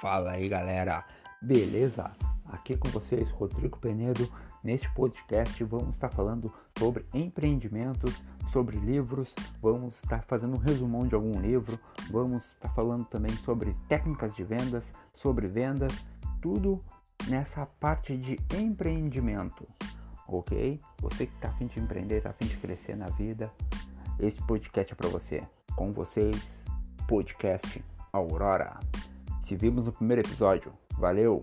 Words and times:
Fala 0.00 0.30
aí 0.32 0.48
galera, 0.48 1.04
beleza? 1.42 2.12
Aqui 2.46 2.76
com 2.76 2.88
vocês, 2.88 3.28
Rodrigo 3.30 3.78
Penedo. 3.78 4.30
Neste 4.62 4.88
podcast 4.94 5.62
vamos 5.64 5.96
estar 5.96 6.08
falando 6.08 6.52
sobre 6.78 7.04
empreendimentos, 7.12 8.22
sobre 8.52 8.78
livros, 8.78 9.34
vamos 9.60 9.96
estar 9.96 10.22
fazendo 10.22 10.56
um 10.56 10.60
resumão 10.60 11.06
de 11.06 11.16
algum 11.16 11.40
livro, 11.40 11.78
vamos 12.10 12.44
estar 12.44 12.68
falando 12.74 13.06
também 13.06 13.32
sobre 13.38 13.74
técnicas 13.88 14.32
de 14.36 14.44
vendas, 14.44 14.92
sobre 15.14 15.48
vendas, 15.48 16.06
tudo 16.40 16.80
nessa 17.28 17.66
parte 17.66 18.16
de 18.16 18.36
empreendimento, 18.56 19.66
ok? 20.28 20.78
Você 21.02 21.26
que 21.26 21.34
está 21.34 21.48
afim 21.48 21.66
de 21.66 21.80
empreender, 21.80 22.18
está 22.18 22.30
afim 22.30 22.46
de 22.46 22.56
crescer 22.56 22.96
na 22.96 23.06
vida, 23.06 23.52
este 24.20 24.40
podcast 24.42 24.92
é 24.92 24.96
para 24.96 25.08
você. 25.08 25.42
Com 25.74 25.92
vocês, 25.92 26.64
podcast 27.08 27.84
Aurora. 28.12 28.78
Vimos 29.56 29.84
no 29.84 29.92
primeiro 29.92 30.22
episódio. 30.22 30.72
Valeu! 30.98 31.40